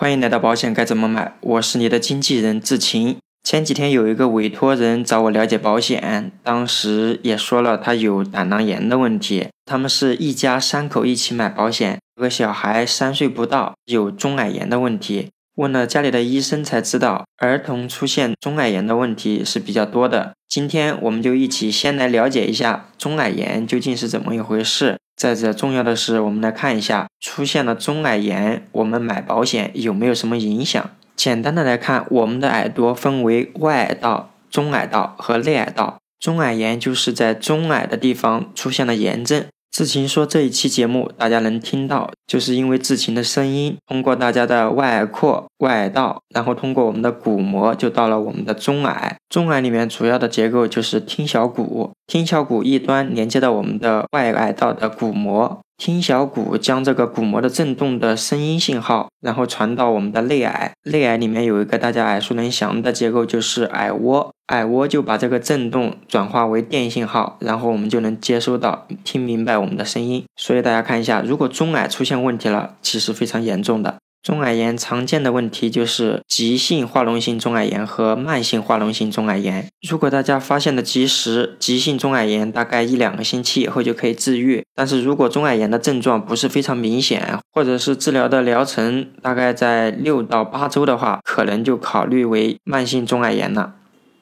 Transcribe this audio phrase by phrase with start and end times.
[0.00, 3.16] 欢迎来到保险该怎么买，我是你的经纪人志勤。
[3.42, 9.48] 前几天有一个委托人找我了解保险，当时也说了他有胆囊炎的问题。
[9.64, 15.30] 他们是一家三口一起买保险，有个小孩三岁不到，有中耳炎的问题。
[15.56, 20.34] 问了家里的医生才知道，儿童出现中耳炎的问题是比较多的。
[20.48, 24.96] 今天我们就一起先来了解一下中耳炎究竟是怎么一回事。
[25.18, 30.90] 再者，重要的是，我们来看一下出现了中耳炎，我们买保险有没有什么影响？
[31.16, 35.98] 简单的来看，我们的耳朵分为外耳道、中耳道和内耳道。
[36.20, 39.44] 中耳炎就是在中耳的地方出现了炎症。
[39.70, 49.16] 志勤说：“这一期节目大家能听到，就是因为志勤的声音通过大家的外耳廓、外耳道，然后通过我们的鼓膜，就到了我们的中耳。
[49.28, 60.72] 中耳里面主要的结构就是听小骨，听小骨一端连接到我们的外耳道的鼓膜。”听小骨将这个鼓膜的振动的声音信号，然后传到我们的内耳。
[60.90, 64.28] 内耳里面有一个大家耳熟能详的结构，就是耳蜗。
[64.48, 70.24] 耳蜗就把这个振动转化为电信号，然后我们就能接收到、听明白我们的声音。
[70.36, 73.96] 所以大家看一下，如果中耳出现问题了，其实非常严重的。
[74.20, 79.66] 中耳炎常见的问题就是急性化脓性中耳炎和慢性化脓性中耳炎。
[79.88, 84.64] 如果大家发现的及时，急性中耳炎大概一两个星期以后就可以治愈。
[84.74, 93.74] 但是如果中耳炎的症状不是非常明显，或者是治疗的疗程大概在六到八周的话，可能就考虑为慢性中耳炎了。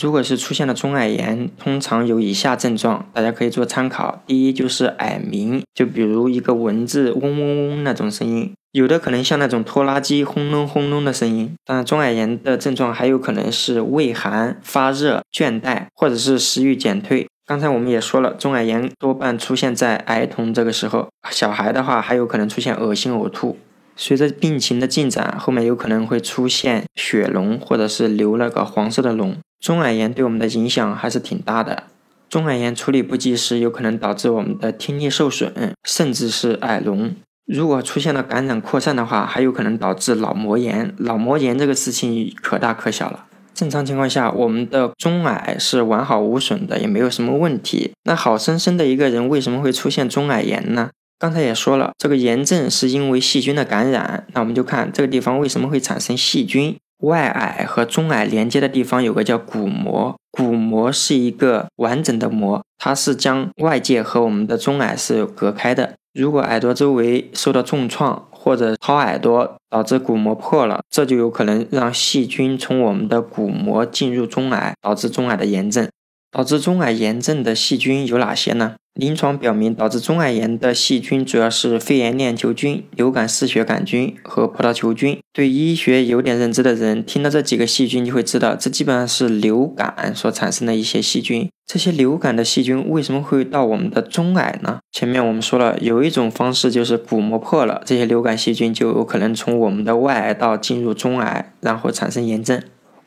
[0.00, 4.22] 如果是出现了中耳炎，通常有以下症状，大家可以做参考。
[4.26, 8.52] 第一就是耳鸣，就比如一个蚊子嗡嗡嗡那种声音。
[8.70, 17.26] 有的可能像那种拖拉机轰隆轰隆的声音，当然中耳炎的症状还有可能是畏寒、发热、倦怠，或者是食欲减退。
[17.44, 23.56] 刚才我们也说了，中耳炎多半出现在儿童这个时候，小孩的话还有可能出现恶心呕吐。
[23.96, 29.34] 随着病情的进展，后面有可能会出现血脓，或者是流那个黄色的脓。
[29.60, 31.84] 中耳炎对我们的影响还是挺大的。
[32.28, 37.14] 中耳炎处理不及时，有可能导致我们的听力受损，甚至是耳聋。
[37.46, 40.94] 如果出现了感染扩散的话，还有可能导致脑膜炎。
[40.98, 43.24] 脑膜炎这个事情可大可小了。
[43.54, 47.92] 正常情况下，我们的中耳是完好无损的，也没有什么问题。
[48.04, 50.90] 那好生生的一个人为什么会出现中耳炎呢？
[51.18, 54.26] 刚才也说了，这个炎症是因为细菌的感染。
[54.34, 56.76] 那我们就看这个地方为什么会产生细菌。
[56.98, 65.94] 外耳和中耳连接的地方有个叫鼓膜，鼓膜是一个完整的膜，它是将外界和我们的中耳是隔开的。
[66.14, 75.88] 如果耳朵周围受到重创或者掏耳朵导致鼓膜破了，这就有可能让细菌从我们的鼓膜进入中耳，导致中耳的炎症。
[76.30, 78.74] 导致中耳炎症的细菌有哪些呢？
[78.94, 85.20] 临床表明，导致中耳炎的细菌主要是肺炎链球菌、流感嗜血杆菌和葡萄球菌。
[85.32, 91.48] 对医学有点认知的人，听到这几个细菌就会知道，这基本上是流感所产生的一些细菌。
[91.64, 94.80] 这些流感的细菌为什么会到我们的中耳呢？
[94.90, 102.60] 前面我们说了，有一种方式就是鼓膜破了，这些流感细菌就有可能从我们的外耳道进入中耳，然后产生炎症。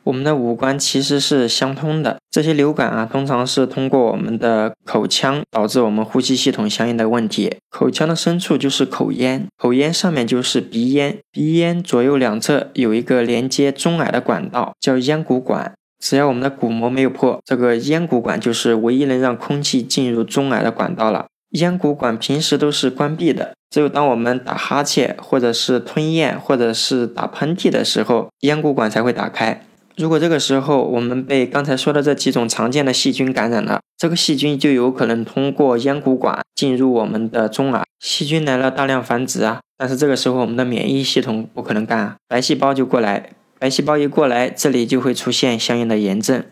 [0.04, 7.56] 我们的五官其实是相通的，这些流感啊，通常是通过我们的口腔导致我们呼吸系统相应的问题。
[7.70, 15.72] 口腔的深处就是口咽，口咽上面就是鼻咽，鼻咽左右两侧有一个连接中耳的管道，叫咽鼓管。
[16.00, 21.26] 只要我们的鼓膜没有破，这个咽鼓管就是唯一能让空气进入中耳的管道了。
[21.50, 29.62] 咽鼓管平时都是关闭的，只有当我们打哈欠，或者是吞咽，或者是打喷嚏的时候，咽鼓管才会打开。
[29.96, 39.60] 如果这个时候我们被刚才说的这几种常见的细菌感染了，这个细菌就有可能通过咽鼓管进入我们的中耳，细菌来了大量繁殖啊。
[39.76, 46.44] 但是这个时候我们的免疫系统不可能干啊，白细胞就过来，白细胞一过来，这里就会出现相应的炎症。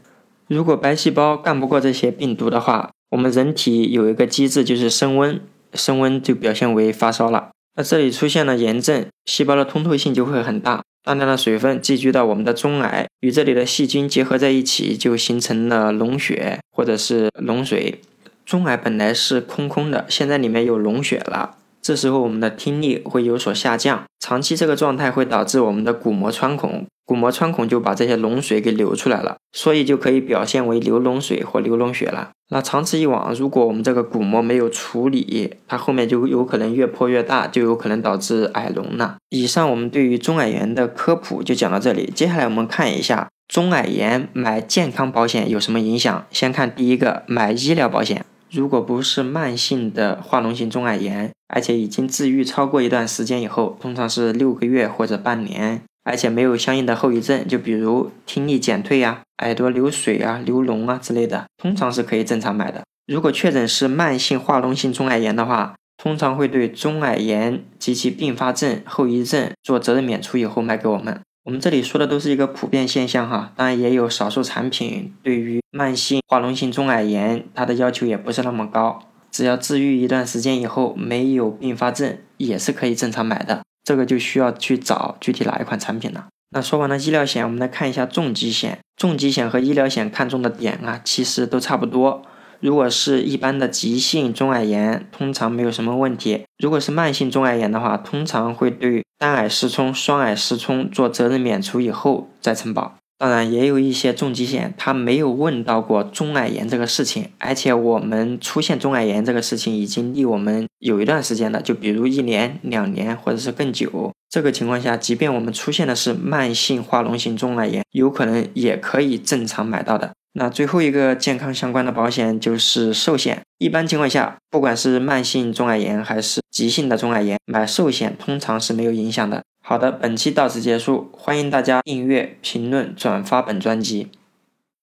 [0.48, 5.40] 如果白细胞干不过这些病毒的话，我们人体有一个机制就是升温，
[5.74, 7.50] 升温就表现为发烧了。
[7.76, 10.82] 那这里出现了炎症，细胞的通透性就会很大。
[11.02, 18.00] 大量的水分寄居到我们的中耳，与这里的细菌结合在一起，就形成了脓血或者是脓水。
[18.44, 21.56] 中耳本来是空空的，现在里面有脓血了。
[21.82, 32.30] 这时候我们的听力会有所下降，长期这个状态会导致我们的鼓膜穿孔，鼓膜穿孔就把这些脓水给流出来了，所以就可以表现为流脓水或流脓血了。
[32.52, 39.16] 那长此以往，如果我们这个鼓膜没有处理，它后面就有可能越破越大，就有可能导致耳聋了。
[39.30, 46.26] 以上我们对于中耳炎的科普就讲到这里，接下来我们看一下中耳炎买健康保险有什么影响。
[46.30, 48.24] 先看第一个，买医疗保险。
[48.50, 62.82] 如果不是慢性的化脓性中耳炎，而且已经治愈超过一段时间以后，通常是六个月或者半年，而且没有相应的后遗症，就比如听力减退呀、耳朵流水啊、流脓啊之类的，通常是可以正常买的。
[63.06, 71.20] 如果确诊是慢性化脓性中耳炎的话，通常会对中耳炎及其并发症、后遗症做责任免除以后卖给我们。
[71.42, 83.62] 我们这里说的都是一个普遍现象哈，当然也有少数产品对于慢性化脓性中耳炎，它的要求也不是那么高，只要治愈一段时间以后没有并发症，也是可以正常买的。
[83.82, 86.26] 这个就需要去找具体哪一款产品了。
[86.50, 88.78] 那说完了医疗险，我们来看一下重疾险。
[88.96, 92.22] 重疾险和医疗险看中的点啊，其实都差不多。
[92.60, 102.96] 如果是一般的急性中耳炎，通常没有什么问题；如果是慢性中耳炎的话，通常会对单耳失聪、双耳失聪做责任免除以后再承保。
[103.18, 114.10] 当然，也有一些重疾险，他没有问到过中耳炎这个事情，而且我们出现中耳炎这个事情已经离我们有一段时间了，就比如一年、两年或者是更久。
[114.30, 120.12] 这个情况下，即便我们出现的是慢性化脓性中耳炎，有可能也可以正常买到的。
[120.32, 123.42] 那最后一个健康相关的保险就是寿险。
[123.58, 129.42] 一般情况下，不管是慢性中耳炎还是急性的中耳炎，买寿险通常是没有影响的。
[129.62, 134.08] 好的，本期到此结束，欢迎大家订阅、评论、转发本专辑。